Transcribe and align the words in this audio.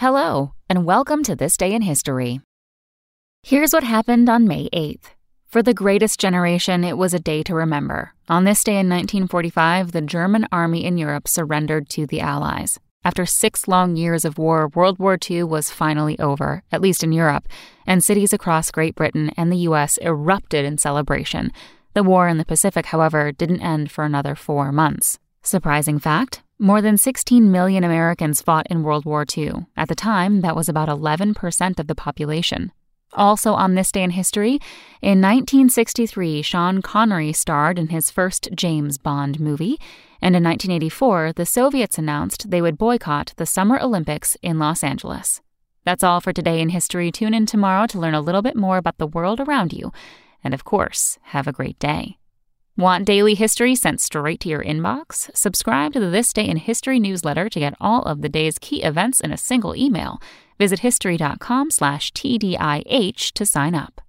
Hello, 0.00 0.52
and 0.68 0.84
welcome 0.84 1.24
to 1.24 1.34
This 1.34 1.56
Day 1.56 1.74
in 1.74 1.82
History. 1.82 2.40
Here's 3.42 3.72
what 3.72 3.82
happened 3.82 4.28
on 4.28 4.46
May 4.46 4.68
8th. 4.72 5.06
For 5.48 5.60
the 5.60 5.74
greatest 5.74 6.20
generation, 6.20 6.84
it 6.84 6.96
was 6.96 7.14
a 7.14 7.18
day 7.18 7.42
to 7.42 7.52
remember. 7.52 8.14
On 8.28 8.44
this 8.44 8.62
day 8.62 8.74
in 8.74 8.88
1945, 8.88 9.90
the 9.90 10.00
German 10.00 10.46
army 10.52 10.84
in 10.84 10.98
Europe 10.98 11.26
surrendered 11.26 11.88
to 11.88 12.06
the 12.06 12.20
Allies. 12.20 12.78
After 13.02 13.26
six 13.26 13.66
long 13.66 13.96
years 13.96 14.24
of 14.24 14.38
war, 14.38 14.70
World 14.72 15.00
War 15.00 15.18
II 15.28 15.42
was 15.42 15.72
finally 15.72 16.16
over, 16.20 16.62
at 16.70 16.80
least 16.80 17.02
in 17.02 17.10
Europe, 17.10 17.48
and 17.84 18.04
cities 18.04 18.32
across 18.32 18.70
Great 18.70 18.94
Britain 18.94 19.32
and 19.36 19.50
the 19.50 19.64
U.S. 19.66 19.98
erupted 20.00 20.64
in 20.64 20.78
celebration. 20.78 21.50
The 21.94 22.04
war 22.04 22.28
in 22.28 22.38
the 22.38 22.44
Pacific, 22.44 22.86
however, 22.86 23.32
didn't 23.32 23.62
end 23.62 23.90
for 23.90 24.04
another 24.04 24.36
four 24.36 24.70
months. 24.70 25.18
Surprising 25.42 25.98
fact 25.98 26.42
more 26.58 26.82
than 26.82 26.96
16 26.96 27.50
million 27.50 27.84
Americans 27.84 28.42
fought 28.42 28.66
in 28.68 28.82
World 28.82 29.04
War 29.04 29.24
II. 29.36 29.66
At 29.76 29.88
the 29.88 29.94
time, 29.94 30.40
that 30.40 30.56
was 30.56 30.68
about 30.68 30.88
11% 30.88 31.78
of 31.78 31.86
the 31.86 31.94
population. 31.94 32.72
Also 33.14 33.54
on 33.54 33.74
this 33.74 33.90
day 33.90 34.02
in 34.02 34.10
history, 34.10 34.58
in 35.00 35.20
1963, 35.20 36.42
Sean 36.42 36.82
Connery 36.82 37.32
starred 37.32 37.78
in 37.78 37.88
his 37.88 38.10
first 38.10 38.48
James 38.54 38.98
Bond 38.98 39.40
movie, 39.40 39.78
and 40.20 40.36
in 40.36 40.44
1984, 40.44 41.32
the 41.34 41.46
Soviets 41.46 41.96
announced 41.96 42.50
they 42.50 42.60
would 42.60 42.76
boycott 42.76 43.32
the 43.36 43.46
Summer 43.46 43.80
Olympics 43.80 44.36
in 44.42 44.58
Los 44.58 44.84
Angeles. 44.84 45.40
That's 45.84 46.02
all 46.02 46.20
for 46.20 46.34
today 46.34 46.60
in 46.60 46.68
history. 46.68 47.10
Tune 47.10 47.32
in 47.32 47.46
tomorrow 47.46 47.86
to 47.86 47.98
learn 47.98 48.14
a 48.14 48.20
little 48.20 48.42
bit 48.42 48.56
more 48.56 48.76
about 48.76 48.98
the 48.98 49.06
world 49.06 49.40
around 49.40 49.72
you. 49.72 49.90
And 50.44 50.52
of 50.52 50.64
course, 50.64 51.18
have 51.22 51.46
a 51.46 51.52
great 51.52 51.78
day. 51.78 52.18
Want 52.78 53.06
daily 53.06 53.34
history 53.34 53.74
sent 53.74 54.00
straight 54.00 54.38
to 54.38 54.48
your 54.48 54.62
inbox? 54.62 55.36
Subscribe 55.36 55.92
to 55.94 55.98
the 55.98 56.10
This 56.10 56.32
Day 56.32 56.46
in 56.46 56.58
History 56.58 57.00
newsletter 57.00 57.48
to 57.48 57.58
get 57.58 57.74
all 57.80 58.04
of 58.04 58.22
the 58.22 58.28
day's 58.28 58.56
key 58.56 58.84
events 58.84 59.18
in 59.18 59.32
a 59.32 59.36
single 59.36 59.74
email. 59.74 60.22
Visit 60.60 60.78
history.com 60.78 61.72
slash 61.72 62.12
TDIH 62.12 63.32
to 63.32 63.44
sign 63.44 63.74
up. 63.74 64.00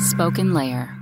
Spoken 0.00 0.54
Layer 0.54 1.01